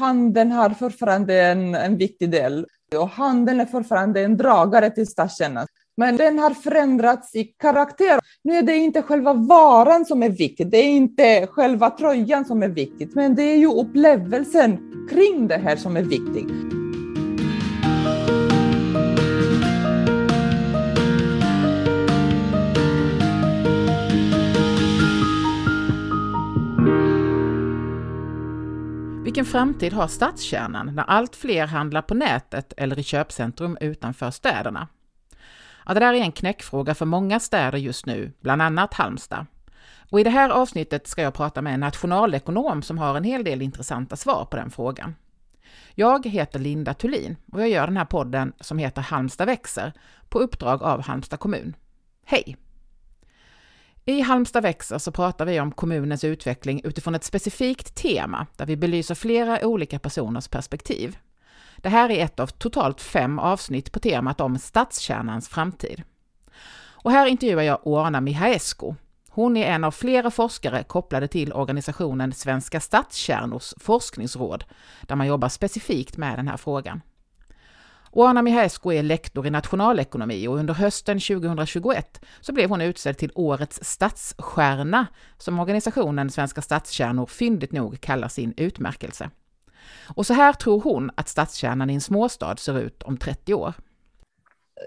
[0.00, 2.66] handeln har fortfarande en, en viktig del
[2.96, 5.66] och handeln är fortfarande en dragare till stadskärnan.
[5.96, 8.20] Men den har förändrats i karaktär.
[8.44, 12.62] Nu är det inte själva varan som är viktig, det är inte själva tröjan som
[12.62, 14.78] är viktigt, men det är ju upplevelsen
[15.10, 16.46] kring det här som är viktig.
[29.30, 34.88] Vilken framtid har stadskärnan när allt fler handlar på nätet eller i köpcentrum utanför städerna?
[35.86, 39.46] Ja, det där är en knäckfråga för många städer just nu, bland annat Halmstad.
[40.10, 43.44] Och i det här avsnittet ska jag prata med en nationalekonom som har en hel
[43.44, 45.14] del intressanta svar på den frågan.
[45.94, 49.92] Jag heter Linda Thulin och jag gör den här podden som heter Halmstad växer
[50.28, 51.76] på uppdrag av Halmstad kommun.
[52.24, 52.56] Hej!
[54.04, 58.76] I Halmstad växer så pratar vi om kommunens utveckling utifrån ett specifikt tema där vi
[58.76, 61.18] belyser flera olika personers perspektiv.
[61.76, 66.02] Det här är ett av totalt fem avsnitt på temat om stadskärnans framtid.
[67.02, 68.94] Och här intervjuar jag Oana Mihaescu.
[69.30, 74.64] Hon är en av flera forskare kopplade till organisationen Svenska stadskärnors forskningsråd,
[75.02, 77.00] där man jobbar specifikt med den här frågan.
[78.12, 83.32] Oana Mihaescu är lektor i nationalekonomi och under hösten 2021 så blev hon utsedd till
[83.34, 85.06] Årets stadsstjärna,
[85.38, 89.30] som organisationen Svenska stadskärnor fyndigt nog kallar sin utmärkelse.
[90.14, 93.74] Och så här tror hon att stadskärnan i en småstad ser ut om 30 år.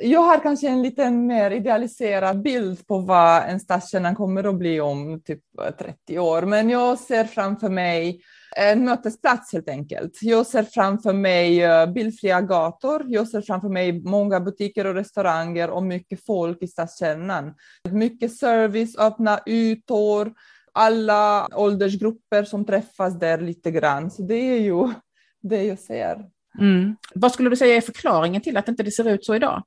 [0.02, 4.82] Jag har kanske en lite mer idealiserad bild på vad en stadskärna kommer att bli
[4.82, 5.42] om typ
[5.80, 8.22] 30 år, men jag ser framför mig
[8.56, 10.20] en mötesplats helt enkelt.
[10.22, 13.06] Jag ser framför mig eh, bilfria gator.
[13.08, 17.54] Jag ser framför mig många butiker och restauranger och mycket folk i stadskärnan.
[17.92, 20.34] Mycket service, öppna ytor,
[20.74, 24.12] alla åldersgrupper som träffas där lite grann.
[24.12, 24.94] Så det är ju
[25.42, 26.26] det jag ser.
[26.60, 26.96] Mm.
[27.14, 29.64] Vad skulle du säga är förklaringen till att inte det ser ut så idag?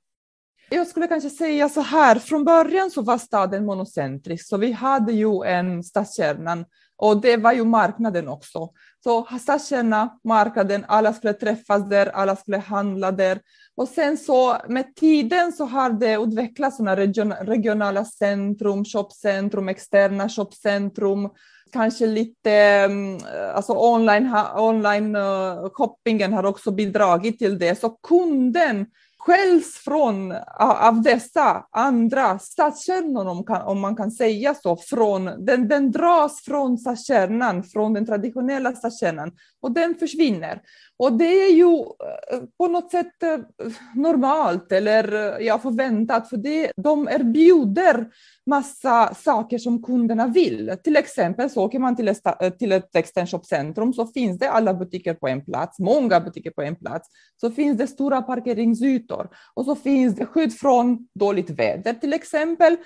[0.70, 5.12] Jag skulle kanske säga så här, från början så var staden monocentrisk, så vi hade
[5.12, 6.64] ju en stadskärnan
[6.96, 8.68] och det var ju marknaden också.
[9.04, 13.40] Så stadskärna, marknaden, alla skulle träffas där, alla skulle handla där.
[13.76, 20.28] Och sen så med tiden så har det utvecklats sådana region, regionala centrum, shopcentrum, externa
[20.28, 21.28] shopcentrum,
[21.72, 23.18] kanske lite, mm,
[23.54, 27.80] alltså online, online eh, shoppingen har också bidragit till det.
[27.80, 28.86] Så kunden
[29.18, 34.76] skäls från av dessa andra stadskärnor, om, om, man kan säga så.
[34.76, 39.32] Från, den, den dras från stadskärnan, från den traditionella stadskärnan,
[39.62, 40.62] och den försvinner.
[40.98, 41.78] Och det är ju
[42.32, 43.38] eh, på något sätt eh,
[43.94, 48.08] normalt eller eh, ja, förväntat, för det, de erbjuder
[48.46, 50.76] massa saker som kunderna vill.
[50.84, 55.14] Till exempel så åker man till ett, till ett extenshopcentrum så finns det alla butiker
[55.14, 57.08] på en plats, många butiker på en plats.
[57.40, 62.76] Så finns det stora parkeringsytor och så finns det skydd från dåligt väder till exempel.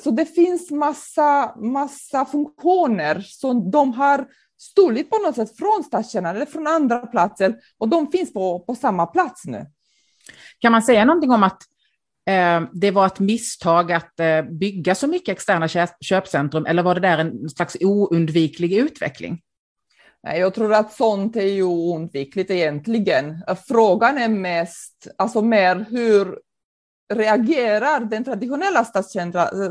[0.00, 4.26] Så det finns massa, massa funktioner som de har
[4.58, 8.74] stulit på något sätt från stadskärnan eller från andra platser och de finns på, på
[8.74, 9.66] samma plats nu.
[10.58, 11.62] Kan man säga någonting om att
[12.30, 15.68] eh, det var ett misstag att eh, bygga så mycket externa
[16.00, 19.40] köpcentrum eller var det där en slags oundviklig utveckling?
[20.22, 23.42] Nej, jag tror att sånt är ju oundvikligt egentligen.
[23.68, 26.38] Frågan är mest, alltså mer hur
[27.14, 28.84] reagerar den traditionella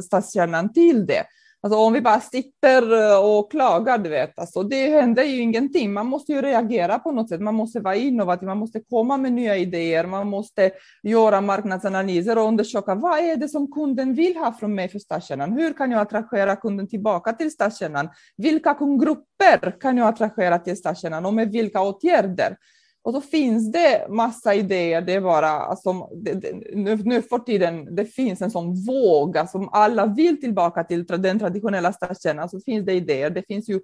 [0.01, 1.23] stadskärnan till det?
[1.65, 5.93] Alltså om vi bara sitter eh, och klagar, du vet, alltså det händer ju ingenting.
[5.93, 7.41] Man måste ju reagera på något sätt.
[7.41, 10.71] Man måste vara innovativ, man måste komma med nya idéer, man måste
[11.03, 15.53] göra marknadsanalyser och undersöka vad är det som kunden vill ha från mig för stadskärnan?
[15.53, 18.09] Hur kan jag attrahera kunden tillbaka till stadskärnan?
[18.37, 22.57] Vilka kundgrupper kan jag attrahera till stadskärnan och med vilka åtgärder?
[23.05, 27.39] Och så finns det massa idéer, det är bara, alltså, det, det, nu, nu för
[27.39, 32.59] tiden, det finns en sån våg, alltså, alla vill tillbaka till den traditionella stadskärnan, så
[32.59, 33.79] finns det idéer, det finns ju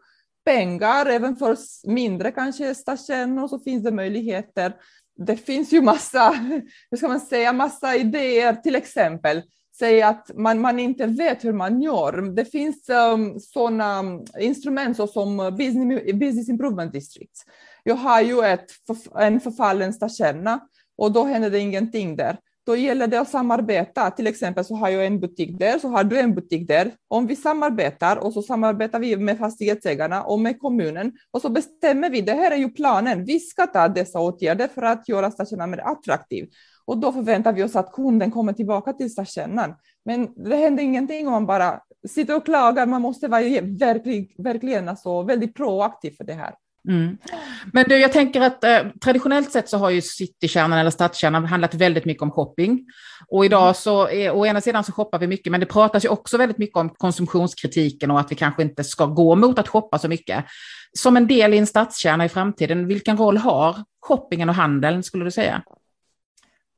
[0.46, 4.76] pengar, även för mindre kanske stadskärnor så finns det möjligheter.
[5.18, 6.30] Det finns ju massa,
[6.92, 9.42] hur ska man säga, massa idéer, till exempel,
[9.80, 12.36] säg att man, man inte vet hur man gör.
[12.36, 17.46] Det finns um, sådana um, instrument som business, business improvement districts
[17.84, 18.66] jag har ju ett,
[19.20, 20.60] en förfallen stadskärna
[20.98, 22.38] och då händer det ingenting där.
[22.66, 24.12] Då gäller det att samarbeta.
[24.12, 26.92] Till exempel så har jag en butik där, så har du en butik där.
[27.08, 32.10] Om vi samarbetar och så samarbetar vi med fastighetsägarna och med kommunen och så bestämmer
[32.10, 35.70] vi, det här är ju planen, vi ska ta dessa åtgärder för att göra stadskärnan
[35.70, 36.50] mer attraktiv.
[36.86, 39.76] Och då förväntar vi oss att kunden kommer tillbaka till stadskärnan.
[40.06, 41.80] Men det händer ingenting om man bara
[42.10, 46.54] sitter och klagar, man måste vara verklig, verkligen alltså väldigt proaktiv för det här.
[46.90, 47.18] Mm.
[47.74, 51.74] Men du, jag tänker att eh, traditionellt sett så har ju citykärnan eller stadskärnan handlat
[51.74, 52.86] väldigt mycket om shopping.
[53.28, 53.74] Och idag mm.
[53.74, 56.58] så, är, å ena sidan så shoppar vi mycket, men det pratas ju också väldigt
[56.58, 60.46] mycket om konsumtionskritiken och att vi kanske inte ska gå mot att shoppa så mycket.
[60.98, 65.24] Som en del i en stadskärna i framtiden, vilken roll har shoppingen och handeln skulle
[65.24, 65.64] du säga?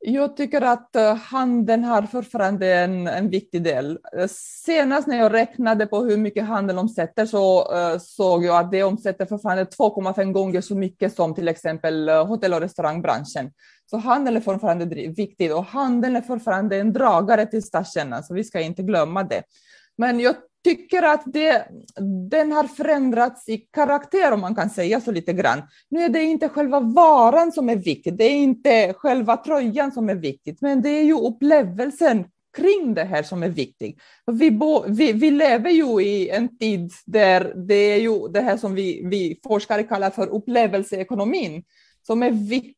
[0.06, 3.98] Jag tycker att eh, handeln har fortfarande en, en viktig del.
[4.18, 4.26] Eh,
[4.64, 8.82] senast när jag räknade på hur mycket handeln omsätter så uh, såg jag att det
[8.82, 13.50] omsätter fortfarande 2,5 gånger så mycket som till exempel hotell och restaurangbranschen.
[13.86, 14.84] Så handeln är fortfarande
[15.16, 19.42] viktig och handeln är fortfarande en dragare till stadskärnan, så vi ska inte glömma det.
[19.96, 21.68] Men jag tycker att det,
[22.30, 25.62] den har förändrats i karaktär, om man kan säga så lite grann.
[25.90, 30.08] Nu är det inte själva varan som är viktig, det är inte själva tröjan som
[30.08, 32.24] är viktigt, men det är ju upplevelsen
[32.56, 33.98] kring det här som är viktig.
[34.32, 38.56] Vi, bo, vi, vi lever ju i en tid där det är ju det här
[38.56, 41.62] som vi, vi forskare kallar för upplevelseekonomin,
[42.06, 42.74] som är viktig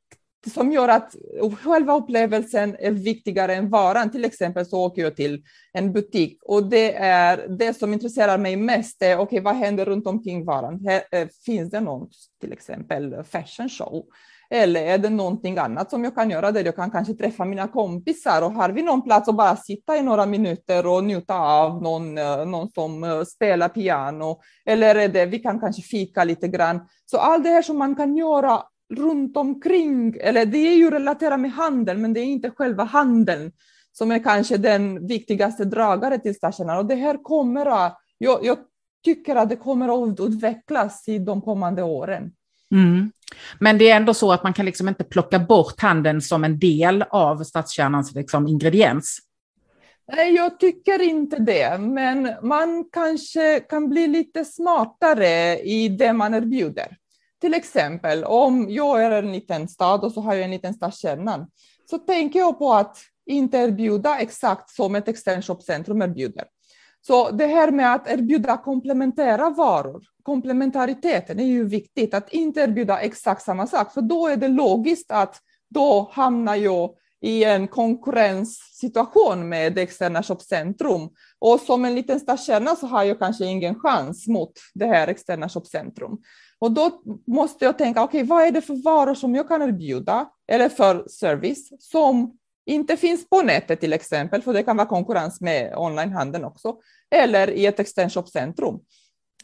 [0.50, 1.14] som gör att
[1.62, 4.10] själva upplevelsen är viktigare än varan.
[4.10, 8.56] Till exempel så åker jag till en butik och det är det som intresserar mig
[8.56, 9.02] mest.
[9.02, 10.88] Är, okay, vad händer runt omkring varan?
[11.10, 12.08] Eh, finns det någon,
[12.40, 14.04] till exempel fashion show?
[14.50, 17.68] Eller är det någonting annat som jag kan göra där jag kan kanske träffa mina
[17.68, 21.82] kompisar och har vi någon plats att bara sitta i några minuter och njuta av
[21.82, 26.48] någon, eh, någon som eh, spelar piano eller är det vi kan kanske fika lite
[26.48, 26.80] grann.
[27.04, 28.62] Så allt det här som man kan göra
[28.94, 33.52] runt omkring, eller det är ju relaterat med handeln, men det är inte själva handeln
[33.92, 36.78] som är kanske den viktigaste dragare till stationerna.
[36.78, 38.58] Och det här kommer att, jag, jag,
[39.04, 42.32] tycker att det kommer att utvecklas i de kommande åren.
[42.70, 43.12] Mm.
[43.58, 46.58] Men det är ändå så att man kan liksom inte plocka bort handeln som en
[46.58, 49.18] del av stadskärnans liksom ingrediens?
[50.12, 56.34] Nej, jag tycker inte det, men man kanske kan bli lite smartare i det man
[56.34, 56.96] erbjuder.
[57.46, 61.48] Till exempel om jag är en liten stad och så har jag en liten stadskärna,
[61.90, 66.44] så tänker jag på att inte erbjuda exakt som ett externshopcentrum erbjuder.
[67.00, 73.00] Så det här med att erbjuda komplementära varor, komplementariteten är ju viktigt, att inte erbjuda
[73.00, 75.40] exakt samma sak, för då är det logiskt att
[75.70, 76.90] då hamnar jag
[77.20, 81.08] i en konkurrenssituation med det externa shopcentrum.
[81.38, 85.48] Och som en liten stadskärna så har jag kanske ingen chans mot det här externa
[85.48, 86.18] shopcentrum.
[86.58, 89.62] Och då måste jag tänka, okej, okay, vad är det för varor som jag kan
[89.62, 94.88] erbjuda eller för service som inte finns på nätet till exempel, för det kan vara
[94.88, 96.76] konkurrens med onlinehandeln också,
[97.10, 98.80] eller i ett externshopcentrum.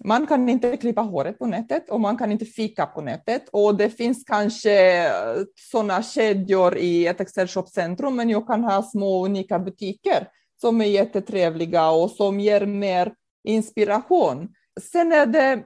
[0.04, 3.76] Man kan inte klippa håret på nätet och man kan inte fika på nätet och
[3.76, 9.58] det finns kanske eh, sådana kedjor i ett externshopcentrum, men jag kan ha små unika
[9.58, 10.28] butiker
[10.60, 13.14] som är jättetrevliga och som ger mer
[13.44, 14.48] inspiration.
[14.80, 15.64] Sen är det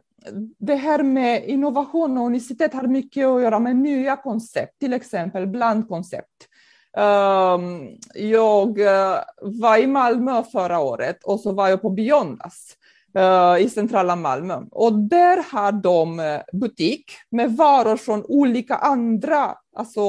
[0.59, 5.47] det här med innovation och unicitet har mycket att göra med nya koncept, till exempel
[5.47, 6.49] blandkoncept.
[6.97, 12.77] Ehm, jag eh, var i Malmö förra året och så var jag på Beyondas
[13.19, 14.61] eh, i centrala Malmö.
[14.71, 20.03] Och där har de eh, butik med varor från olika andra alltså,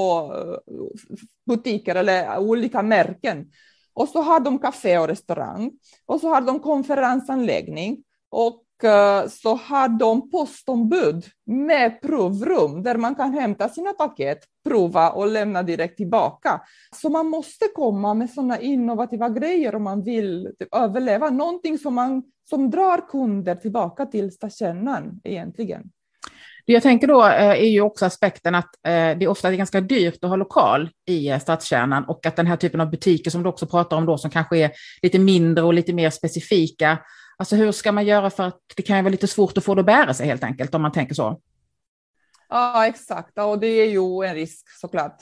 [1.45, 3.51] butiker eller olika märken.
[3.93, 5.71] Och så har de café och restaurang
[6.05, 13.15] och så har de konferensanläggning och Eh, så har de postombud med provrum där man
[13.15, 14.39] kan hämta sina paket,
[14.69, 16.61] prova och lämna direkt tillbaka.
[16.95, 21.29] Så man måste komma med sådana innovativa grejer om man vill typ, överleva.
[21.29, 25.89] Någonting som, man, som drar kunder tillbaka till stadskärnan egentligen.
[26.65, 29.81] Det Jag tänker då eh, är ju också aspekten att eh, det ofta är ganska
[29.81, 33.49] dyrt att ha lokal i stadskärnan och att den här typen av butiker som du
[33.49, 36.97] också pratar om då, som kanske är lite mindre och lite mer specifika,
[37.37, 39.75] Alltså hur ska man göra för att det kan ju vara lite svårt att få
[39.75, 41.41] det att bära sig helt enkelt om man tänker så?
[42.49, 43.37] Ja, exakt.
[43.37, 45.17] Och det är ju en risk såklart.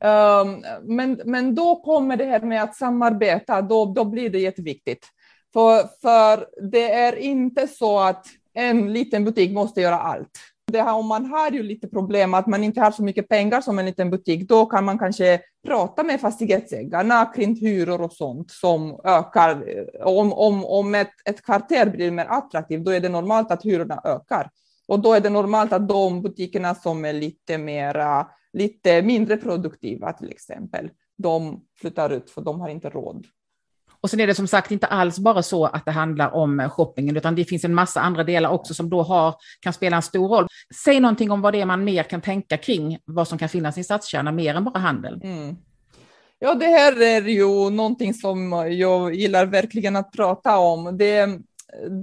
[0.00, 5.06] Ehm, men, men då kommer det här med att samarbeta, då, då blir det jätteviktigt.
[5.52, 10.94] För, för det är inte så att en liten butik måste göra allt det här,
[10.94, 13.86] om man har ju lite problem att man inte har så mycket pengar som en
[13.86, 19.64] liten butik, då kan man kanske prata med fastighetsägarna kring hyror och sånt som ökar.
[20.04, 24.00] Om, om, om ett, ett kvarter blir mer attraktivt, då är det normalt att hyrorna
[24.04, 24.50] ökar.
[24.88, 30.12] Och då är det normalt att de butikerna som är lite, mera, lite mindre produktiva
[30.12, 33.26] till exempel, de flyttar ut för de har inte råd.
[34.00, 36.70] Och sen är det som sagt inte alls bara så att det handlar om eh,
[36.70, 40.02] shoppingen, utan det finns en massa andra delar också som då har, kan spela en
[40.02, 40.46] stor roll.
[40.84, 43.78] Säg någonting om vad det är man mer kan tänka kring vad som kan finnas
[43.78, 45.20] i stadskärnan, mer än bara handel.
[45.22, 45.56] Mm.
[46.38, 50.96] Ja, det här är ju någonting som jag gillar verkligen att prata om.
[50.98, 51.28] Det,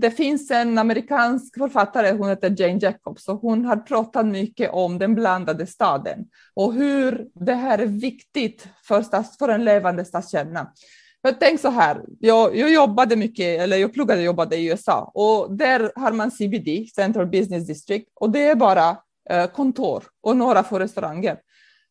[0.01, 4.99] det finns en amerikansk författare, hon heter Jane Jacobs, och hon har pratat mycket om
[4.99, 10.71] den blandade staden och hur det här är viktigt för, stads, för en levande stadskärna.
[11.21, 15.11] Jag tänkte så här, jag, jag jobbade mycket, eller jag pluggade och jobbade i USA
[15.13, 18.97] och där har man CBD, Central Business District, och det är bara
[19.29, 21.37] eh, kontor och några få restauranger.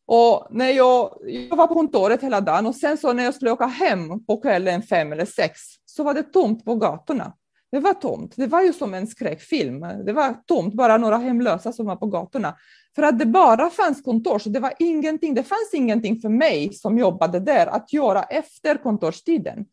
[0.07, 1.17] Och när jag,
[1.49, 4.41] jag var på kontoret hela dagen och sen så när jag skulle åka hem på
[4.41, 7.33] kvällen fem eller sex så var det tomt på gatorna.
[7.71, 8.33] Det var tomt.
[8.35, 9.79] Det var ju som en skräckfilm.
[9.79, 12.55] Det var tomt, bara några hemlösa som var på gatorna.
[12.97, 15.33] För att det bara fanns kontor, så det var ingenting.
[15.33, 19.65] Det fanns ingenting för mig som jobbade där att göra efter kontorstiden.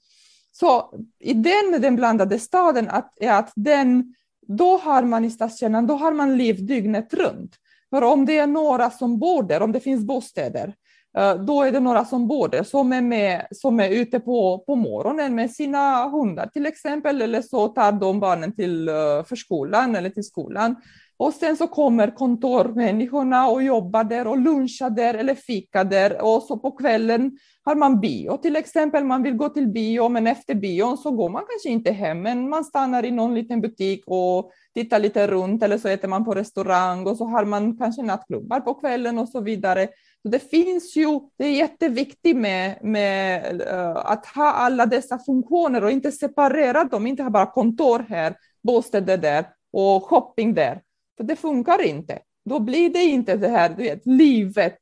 [0.53, 2.91] Så idén med den blandade staden
[3.21, 4.15] är att den,
[4.47, 7.57] då har man i stadskärnan, då har man liv dygnet runt.
[7.91, 10.75] För om det är några som bor där, om det finns bostäder,
[11.19, 14.59] eh, då är det några som bor där som är, med, som är ute på,
[14.67, 19.97] på morgonen med sina hundar till exempel, eller så tar de barnen till eh, förskolan
[19.97, 20.77] eller till skolan.
[21.17, 26.43] Och sen så kommer kontormänniskorna och jobbar där och lunchar där eller fikar där och
[26.43, 29.05] så på kvällen har man bio till exempel.
[29.05, 32.49] Man vill gå till bio men efter bion så går man kanske inte hem men
[32.49, 36.35] man stannar i någon liten butik och tittar lite runt eller så äter man på
[36.35, 39.89] restaurang och så har man kanske nattklubbar på kvällen och så vidare.
[40.23, 45.85] Så det finns ju, det är jätteviktigt med, med uh, att ha alla dessa funktioner
[45.85, 50.81] och inte separera dem, inte ha bara kontor här, bostäder där och shopping där.
[51.17, 52.19] För det funkar inte.
[52.45, 54.79] Då blir det inte det här, du vet, livet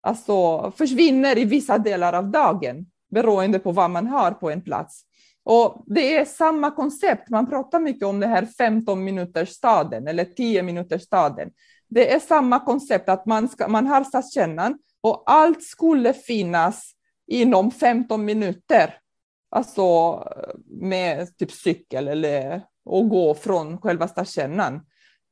[0.00, 5.04] alltså, försvinner i vissa delar av dagen beroende på vad man har på en plats.
[5.44, 7.30] Och det är samma koncept.
[7.30, 11.50] Man pratar mycket om det här 15 minuters staden eller 10 minuters staden.
[11.88, 16.92] Det är samma koncept att man, ska, man har stadskärnan och allt skulle finnas
[17.26, 18.94] inom 15 minuter.
[19.50, 20.18] Alltså
[20.66, 24.80] med typ cykel eller och gå från själva stadskärnan.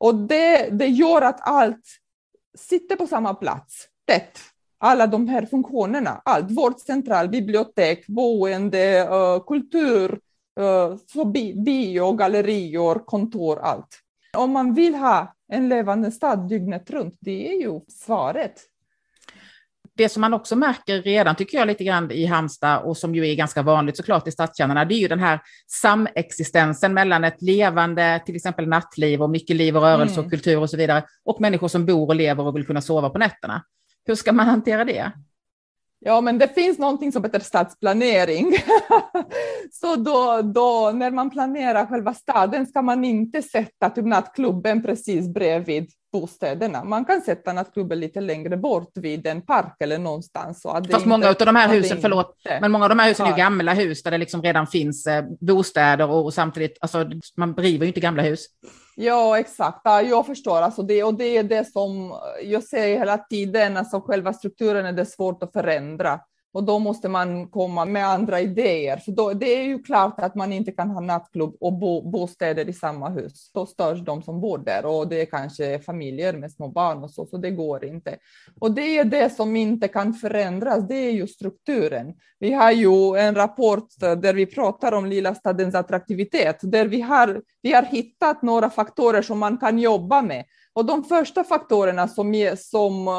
[0.03, 1.87] Och det, det gör att allt
[2.59, 4.39] sitter på samma plats, tätt.
[4.79, 10.21] Alla de här funktionerna, allt, vårdcentral, bibliotek, boende, eh, kultur,
[10.61, 11.25] eh, så
[11.65, 13.99] bio, gallerior, kontor, allt.
[14.37, 18.61] Om man vill ha en levande stad dygnet runt, det är ju svaret
[20.03, 23.29] det som man också märker redan, tycker jag, lite grann i Halmstad och som ju
[23.29, 28.23] är ganska vanligt såklart i stadskärnorna, det är ju den här samexistensen mellan ett levande,
[28.27, 30.25] till exempel nattliv och mycket liv och rörelse mm.
[30.25, 33.11] och kultur och så vidare, och människor som bor och lever och vill kunna sova
[33.11, 33.65] på nätterna.
[34.07, 35.13] Hur ska man hantera det?
[35.99, 38.53] Ja, men det finns någonting som heter stadsplanering.
[39.73, 45.29] så då, då, när man planerar själva staden ska man inte sätta typ nattklubben precis
[45.29, 46.85] bredvid bostäderna.
[46.85, 50.63] Man kan sätta nattklubben lite längre bort vid en park eller någonstans.
[50.63, 53.27] Så att Fast många av de här husen, förlåt, men många av de här husen
[53.27, 57.55] är gamla hus där det liksom redan finns eh, bostäder och, och samtidigt, alltså man
[57.55, 58.47] driver ju inte gamla hus.
[58.97, 59.81] Ja, exakt.
[59.85, 60.57] Ja, jag förstår.
[60.57, 64.93] Alltså det, och det är det som jag säger hela tiden, alltså själva strukturen är
[64.93, 66.21] det svårt att förändra.
[66.53, 68.97] Och då måste man komma med andra idéer.
[68.97, 72.69] För då, det är ju klart att man inte kan ha nattklubb och bo, bostäder
[72.69, 73.51] i samma hus.
[73.55, 77.11] Då störs de som bor där och det är kanske familjer med små barn och
[77.11, 78.17] så, så det går inte.
[78.61, 82.15] Och det är det som inte kan förändras, det är ju strukturen.
[82.39, 87.43] Vi har ju en rapport där vi pratar om lilla stadens attraktivitet, där vi har,
[87.63, 90.45] vi har hittat några faktorer som man kan jobba med.
[90.75, 93.15] Och de första faktorerna som, är, som uh,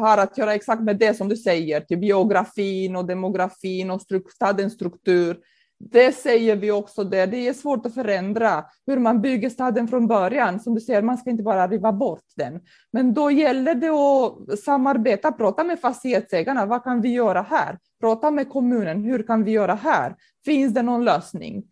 [0.00, 4.02] har att göra exakt med det som du säger, typ till biografin och demografin och
[4.02, 5.38] struk stadens struktur,
[5.80, 7.26] det säger vi också där.
[7.26, 10.60] Det är svårt att förändra hur man bygger staden från början.
[10.60, 12.60] Som du säger, man ska inte bara riva bort den.
[12.92, 16.66] Men då gäller det att samarbeta, prata med fastighetsägarna.
[16.66, 17.78] Vad kan vi göra här?
[18.00, 19.04] Prata med kommunen.
[19.04, 20.16] Hur kan vi göra här?
[20.44, 21.64] Finns det någon lösning?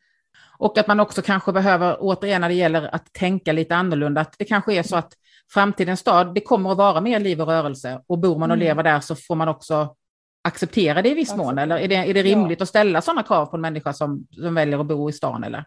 [0.59, 4.35] Och att man också kanske behöver, återigen när det gäller att tänka lite annorlunda, att
[4.39, 5.13] det kanske är så att
[5.53, 8.67] framtidens stad, det kommer att vara mer liv och rörelse och bor man och mm.
[8.67, 9.95] lever där så får man också
[10.45, 12.63] acceptera det i viss mån, eller är det, är det rimligt ja.
[12.63, 15.45] att ställa sådana krav på en människa som, som väljer att bo i stan?
[15.45, 15.65] Eller?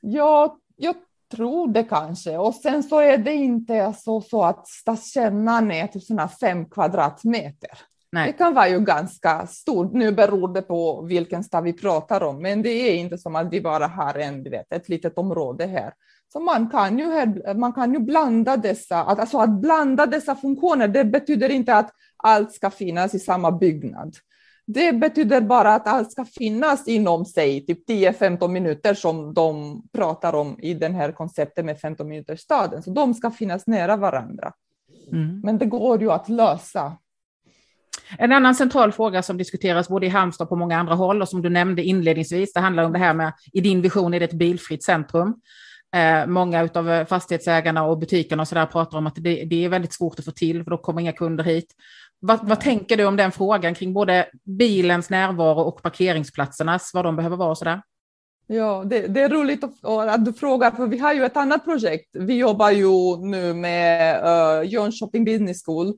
[0.00, 0.94] Ja, jag
[1.30, 2.38] tror det kanske.
[2.38, 7.78] Och sen så är det inte alltså så att stadskärnan är typ sådana fem kvadratmeter.
[8.12, 8.26] Nej.
[8.26, 9.92] Det kan vara ju ganska stort.
[9.92, 13.52] Nu beror det på vilken stad vi pratar om, men det är inte som att
[13.52, 15.92] vi bara har en, vet, ett litet område här.
[16.32, 17.06] Så man kan ju,
[17.54, 22.52] man kan ju blanda dessa, alltså att blanda dessa funktioner, det betyder inte att allt
[22.52, 24.16] ska finnas i samma byggnad.
[24.66, 30.34] Det betyder bara att allt ska finnas inom sig, typ 10-15 minuter som de pratar
[30.34, 32.82] om i den här konceptet med 15 minuters staden.
[32.82, 34.52] Så de ska finnas nära varandra.
[35.12, 35.40] Mm.
[35.40, 36.96] Men det går ju att lösa.
[38.18, 41.28] En annan central fråga som diskuteras både i Halmstad och på många andra håll och
[41.28, 44.24] som du nämnde inledningsvis, det handlar om det här med, i din vision är det
[44.24, 45.34] ett bilfritt centrum.
[45.96, 49.68] Eh, många av fastighetsägarna och butikerna och så där pratar om att det, det, är
[49.68, 51.74] väldigt svårt att få till, för då kommer inga kunder hit.
[52.20, 54.28] Vad, vad, tänker du om den frågan kring både
[54.58, 57.82] bilens närvaro och parkeringsplatsernas, vad de behöver vara och så där?
[58.46, 61.64] Ja, det, det, är roligt att, att, du frågar, för vi har ju ett annat
[61.64, 62.08] projekt.
[62.12, 65.94] Vi jobbar ju nu med uh, Jönköping Business School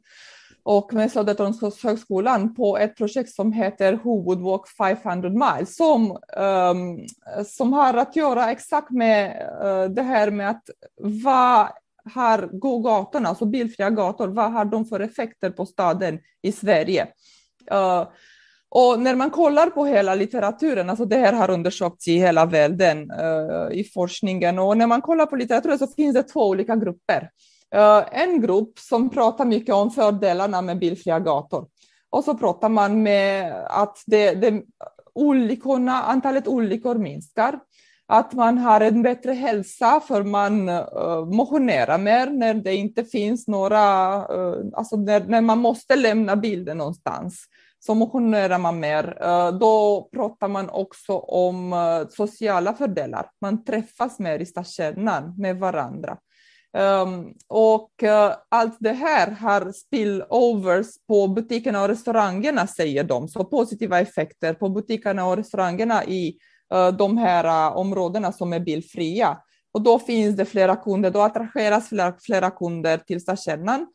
[0.64, 6.18] och med Södertörns högskolan på ett projekt som heter Who would walk 500 miles som,
[6.36, 7.06] um,
[7.46, 10.62] som har att göra exakt med uh, det här med att
[11.24, 11.68] vad
[12.14, 17.06] har gågatorna, alltså bilfria gator, vad har de för effekter på staden i Sverige?
[17.72, 18.08] Uh,
[18.68, 23.10] och när man kollar på hela litteraturen, alltså det här har undersökts i hela världen
[23.10, 27.30] uh, i forskningen, och när man kollar på litteraturen så finns det två olika grupper.
[27.74, 31.66] Eh, en grupp som pratar mycket om fördelarna med bilfria gator.
[32.10, 34.62] Och så pratar man med att det, det,
[35.14, 37.58] olyckorna, antalet olyckor minskar,
[38.06, 43.48] att man har en bättre hälsa för man uh, motionerar mer när det inte finns
[43.48, 47.44] några, uh, alltså när, när man måste lämna bilden någonstans
[47.78, 49.16] så motionerar man mer.
[49.60, 51.74] Då pratar man också om
[52.10, 53.30] sociala fördelar.
[53.40, 56.16] Man träffas mer i stadskärnan med varandra.
[56.78, 63.28] Um, och uh, allt det här har spillovers på butikerna och restaurangerna, säger de.
[63.28, 66.36] Så positiva effekter på butikerna och restaurangerna i
[66.74, 69.38] uh, de här uh, områdena som är bilfria.
[69.72, 73.86] Och då finns det flera kunder, då attraheras flera, flera kunder till stadskärnan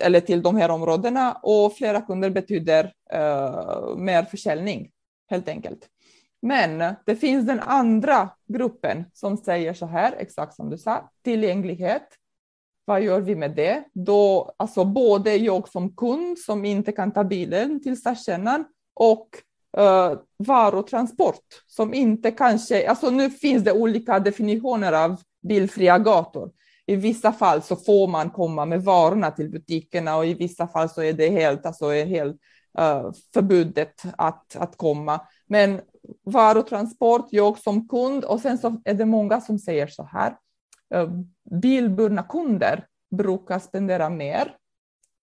[0.00, 2.92] eller till de här områdena och flera kunder betyder
[3.96, 4.90] mer försäljning
[5.30, 5.88] helt enkelt.
[6.46, 12.08] Men det finns den andra gruppen som säger så här, exakt som du sa, tillgänglighet.
[12.84, 13.84] Vad gör vi med det?
[13.92, 19.28] Då, alltså både jag som kund som inte kan ta bilen till stadskärnan och
[19.78, 26.50] uh, varutransport som inte kanske, alltså nu finns det olika definitioner av bilfria gator.
[26.86, 30.88] I vissa fall så får man komma med varorna till butikerna och i vissa fall
[30.88, 32.36] så är det helt, alltså är helt
[32.78, 35.20] eh, uh, förbudet att, att komma.
[35.46, 35.80] Men
[36.24, 40.36] varutransport, jag som kund och sen så är det många som säger så här.
[40.94, 44.56] Ehm, bilburna kunder brukar spendera mer,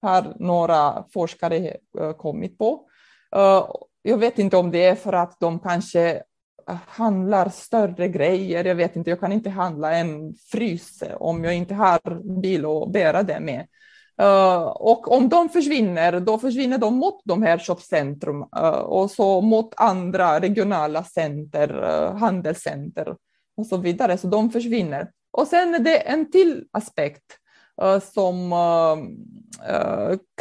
[0.02, 2.88] har några forskare eh, kommit på.
[3.36, 3.66] Eh,
[4.02, 6.24] jag vet inte om det är för att de kanske
[6.70, 8.66] eh, handlar större grejer.
[8.66, 12.92] Jag vet inte, jag kan inte handla en frys om jag inte har bil att
[12.92, 13.68] bära det med.
[14.22, 19.12] Eh, och om de försvinner, då försvinner de mot de här köpcentrum uh, eh, och
[19.12, 23.16] så mot andra regionala center, uh, handelscenter
[23.58, 24.18] och så vidare.
[24.18, 25.12] Så de försvinner.
[25.32, 27.24] Och sen är det en till aspekt
[28.14, 28.54] som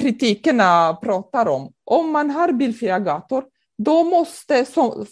[0.00, 1.72] kritikerna pratar om.
[1.84, 3.44] Om man har bilfria gator,
[3.78, 4.64] då måste,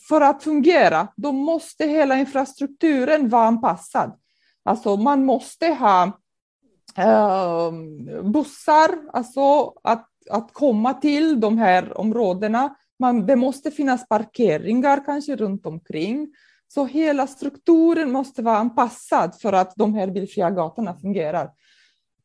[0.08, 4.12] för att fungera, då måste hela infrastrukturen vara anpassad.
[4.64, 6.20] Alltså man måste ha
[6.96, 7.72] eh,
[8.22, 12.74] bussar, alltså att, att komma till de här områdena.
[12.98, 16.34] Man, det måste finnas parkeringar kanske runt omkring.
[16.68, 21.50] Så hela strukturen måste vara anpassad för att de här bilfria gatorna fungerar.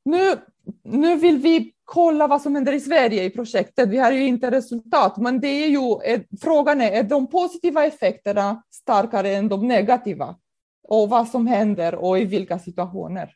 [0.06, 0.36] Nu,
[0.84, 3.90] nu vill vi kolla vad som händer i Sverige i projektet.
[3.90, 5.80] Vi har ju inte resultat, men det är ju,
[6.42, 10.36] frågan är, är de positiva effekterna starkare än de negativa?
[10.88, 13.32] Och vad som händer och i vilka situationer?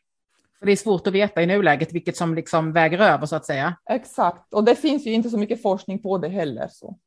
[0.60, 3.46] För det är svårt att veta i nuläget vilket som liksom väger över så att
[3.46, 3.76] säga.
[3.90, 6.68] Exakt, och det finns ju inte så mycket forskning på det heller.
[6.70, 6.98] Så.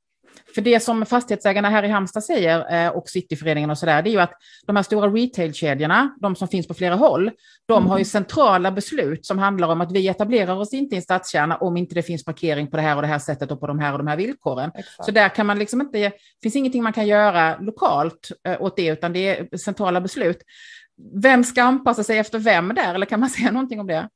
[0.56, 4.12] För det som fastighetsägarna här i Halmstad säger, eh, och Cityföreningen och sådär, det är
[4.12, 4.34] ju att
[4.66, 7.32] de här stora retailkedjorna, de som finns på flera håll,
[7.66, 7.90] de mm.
[7.90, 8.06] har ju mm.
[8.06, 11.96] centrala beslut som handlar om att vi etablerar oss inte i en stadskärna om inte
[11.96, 13.98] det finns parkering på det här och det här sättet och på de här och
[13.98, 14.72] de här villkoren.
[14.76, 15.06] Exakt.
[15.06, 16.12] Så där kan man liksom inte,
[16.44, 20.38] finns ingenting man kan göra lokalt eh, åt det, utan det är centrala beslut
[21.14, 24.10] vem ska anpassa sig efter vem där, eller kan man säga någonting om det?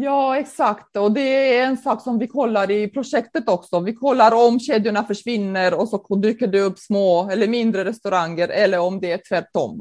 [0.00, 0.96] Ja, exakt.
[0.96, 3.80] Och det är en sak som vi kollar i projektet också.
[3.80, 8.78] Vi kollar om kedjorna försvinner och så dyker det upp små eller mindre restauranger eller
[8.78, 9.80] om det är tvärtom.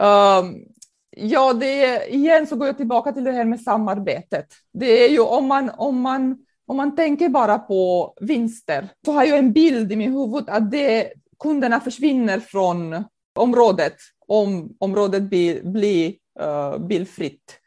[0.00, 0.64] Um,
[1.10, 4.46] ja, det är, igen så går jag tillbaka till det här med samarbetet.
[4.72, 9.24] Det är ju om man, om man, om man tänker bara på vinster så har
[9.24, 13.04] jag en bild i min huvud att det, kunderna försvinner från
[13.38, 13.94] området
[14.26, 17.58] om området blir, blir uh, bilfritt,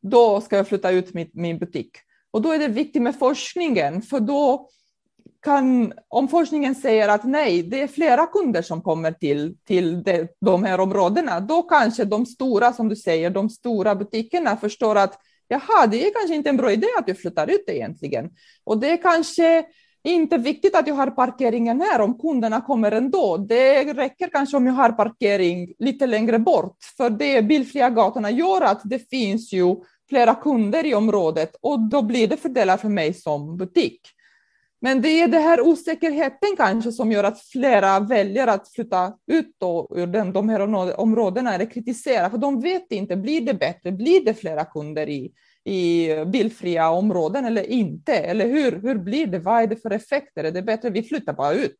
[0.00, 1.90] då ska jag flytta ut min, min butik.
[2.30, 4.68] Och då är det viktigt med forskningen, för då
[5.42, 10.28] kan, om forskningen säger att nej, det är flera kunder som kommer till, till de,
[10.40, 15.18] de här områdena, då kanske de stora, som du säger, de stora butikerna förstår att
[15.48, 18.30] jaha, det är kanske inte en bra idé att du flyttar ut egentligen.
[18.64, 19.64] Och det kanske
[20.04, 23.36] inte viktigt att jag har parkeringen här om kunderna kommer ändå.
[23.36, 28.60] Det räcker kanske om jag har parkering lite längre bort, för det bilfria gatorna gör
[28.60, 29.76] att det finns ju
[30.08, 34.00] flera kunder i området och då blir det fördelar för mig som butik.
[34.80, 39.56] Men det är den här osäkerheten kanske som gör att flera väljer att flytta ut
[39.58, 40.60] då ur den, de här
[41.00, 45.32] områdena eller kritisera, för de vet inte, blir det bättre, blir det flera kunder i,
[45.64, 48.14] i bilfria områden eller inte?
[48.14, 49.38] Eller hur, hur blir det?
[49.38, 50.44] Vad är det för effekter?
[50.44, 51.78] Är det bättre vi flyttar bara ut?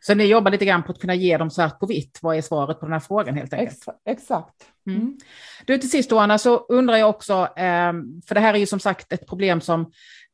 [0.00, 2.18] Så ni jobbar lite grann på att kunna ge dem svart på vitt.
[2.22, 3.84] Vad är svaret på den här frågan helt enkelt?
[4.08, 4.54] Exakt.
[4.86, 5.00] Mm.
[5.00, 5.18] mm.
[5.66, 8.66] Du, till sist då, Anna, så undrar jag också, ehm, för det här är ju
[8.66, 9.92] som sagt ett problem som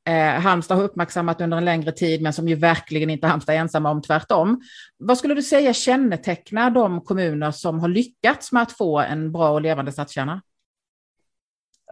[0.09, 3.59] eh, Halmstad har uppmärksammat under en längre tid, men som ju verkligen inte Halmstad är
[3.59, 4.61] ensamma om, tvärtom.
[4.99, 9.51] Vad skulle du säga kännetecknar de kommuner som har lyckats med att få en bra
[9.51, 10.43] och levande stadskärna?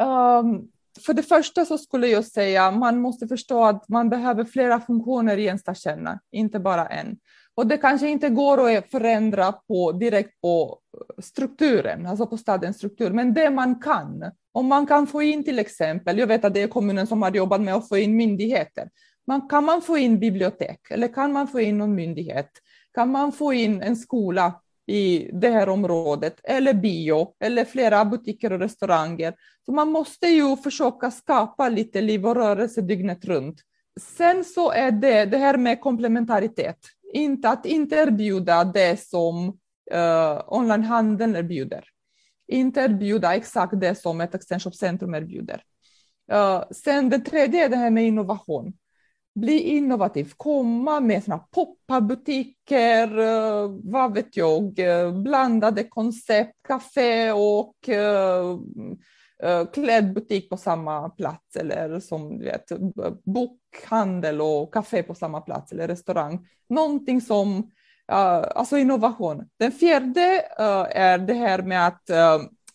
[0.01, 0.69] Um,
[1.07, 5.37] för det första så skulle jag säga man måste förstå att man behöver flera funktioner
[5.37, 7.17] i en stadskärna, inte bara en.
[7.55, 12.37] Och det kanske inte går att e- förändra på, direkt på eh, strukturen, alltså på
[12.37, 14.31] stadens struktur, men det man kan.
[14.53, 17.31] Om man kan få in till exempel, jag vet att det är kommunen som har
[17.31, 18.89] jobbat med att få in myndigheter.
[19.27, 22.51] Man, kan man få in bibliotek eller kan man få in någon myndighet?
[22.95, 24.61] Kan man få in en skola
[24.91, 29.35] i det här området eller bio eller flera butiker och restauranger?
[29.67, 33.61] Så man måste ju försöka skapa lite liv och rörelse dygnet runt.
[34.01, 36.79] Sen så är det det här med komplementaritet,
[37.13, 39.49] inte att inte erbjuda det som
[39.95, 41.85] uh, onlinehandeln erbjuder
[42.51, 45.63] inte erbjuda exakt det som ett extensionscentrum erbjuder.
[46.33, 48.73] Uh, sen det tredje är det här med innovation.
[49.35, 57.89] Bli innovativ, komma med såna pop-up-butiker, eh, vad vet jag, eh, blandade koncept, café och
[57.89, 58.59] eh,
[59.73, 62.73] klädbutik på samma plats eller som du vet,
[63.25, 66.47] bokhandel och café på samma plats eller restaurang.
[66.69, 67.71] Någonting som
[68.07, 69.49] alltså innovation.
[69.59, 70.45] Den fjärde
[70.91, 72.11] är det här med att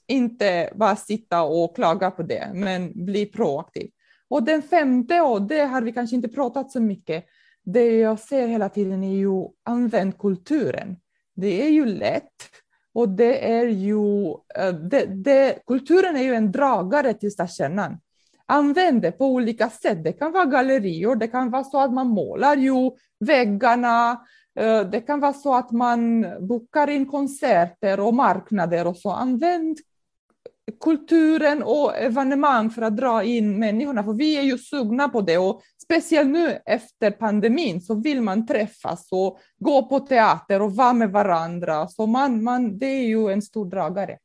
[0.08, 3.90] inte bara sitta och klaga på det, men bli proaktiv.
[4.30, 7.26] Och den femte, och det har vi kanske inte pratat så mycket,
[7.64, 10.98] det jag ser hela tiden är ju använd kulturen.
[11.36, 12.50] Det är ju lätt
[12.94, 17.98] och det är ju, eh, det, det, kulturen är ju en dragare till stadskärnan.
[18.46, 20.04] Använd det på olika sätt.
[20.04, 24.12] Det kan vara gallerior, det kan vara så att man målar ju väggarna,
[24.60, 29.12] eh, det kan vara så att man bokar in konserter och marknader och så.
[29.12, 29.78] Använd
[30.84, 35.38] kulturen och evenemang för att dra in människorna, för vi är ju sugna på det
[35.38, 40.94] och speciellt nu efter pandemin så vill man träffas och gå på teater och vara
[40.94, 41.88] med varandra.
[41.88, 44.18] Så man, man, det är ju en stor dragare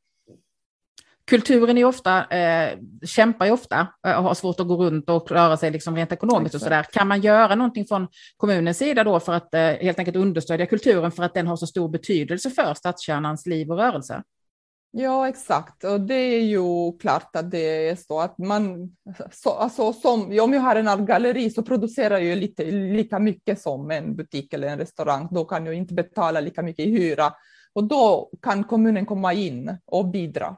[1.31, 5.29] kulturen är ofta, eh, kämpar ju ofta eh, och har svårt att gå runt och
[5.29, 6.87] klara sig liksom rent ekonomiskt och sådär.
[6.93, 11.13] Kan man göra någonting från kommunens sida då för att eh, helt enkelt understödja kulturen
[11.13, 14.23] för att den har så stor betydelse för stadskärnans liv och rörelse?
[14.93, 15.85] Ja, exakt.
[15.85, 18.91] Och det är ju klart att det är så att man,
[19.33, 23.91] så, alltså, som, om jag har en artgalleri så producerar jag lite, lika mycket som
[23.91, 25.29] en butik eller en restaurang.
[25.31, 27.33] Då kan jag inte betala lika mycket i hyra
[27.73, 30.57] och då kan kommunen komma in och bidra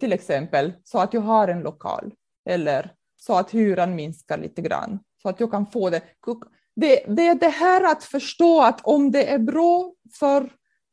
[0.00, 2.12] till exempel så att jag har en lokal
[2.48, 6.02] eller så att hyran minskar lite grann så att jag kan få det.
[6.76, 10.50] Det, det är det här att förstå att om det är bra för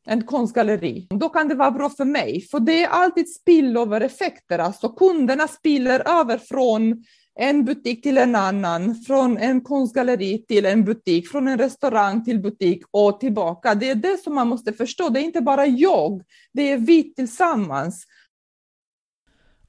[0.07, 2.41] en konstgalleri, då kan det vara bra för mig.
[2.41, 7.03] För det är alltid spillover-effekter, alltså kunderna spiller över från
[7.39, 12.41] en butik till en annan, från en konstgalleri till en butik, från en restaurang till
[12.41, 13.75] butik och tillbaka.
[13.75, 15.09] Det är det som man måste förstå.
[15.09, 18.05] Det är inte bara jag, det är vi tillsammans.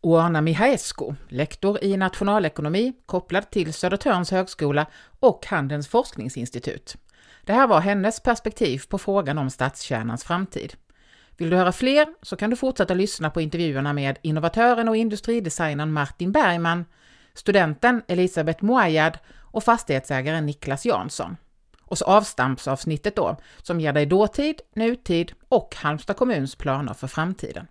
[0.01, 4.87] Oana Mihaescu, lektor i nationalekonomi kopplad till Södertörns högskola
[5.21, 6.97] och Handelns forskningsinstitut.
[7.49, 10.75] Det här var hennes perspektiv på frågan om stadskärnans framtid.
[11.37, 15.93] Vill du höra fler så kan du fortsätta lyssna på intervjuerna med innovatören och industridesignern
[15.93, 16.85] Martin Bergman,
[17.35, 21.37] studenten Elisabeth Moayad och fastighetsägaren Niklas Jansson.
[21.83, 27.67] Och så avstampsavsnittet då, som ger dig dåtid, nutid och Halmstad kommuns planer för framtiden.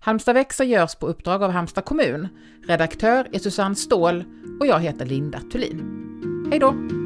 [0.00, 2.28] Halmstad växer görs på uppdrag av Halmstad kommun.
[2.66, 4.24] Redaktör är Susanne Ståhl
[4.60, 6.00] och jag heter Linda Thulin.
[6.50, 7.03] Hej då!